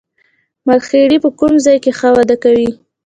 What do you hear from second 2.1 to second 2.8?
وده کوي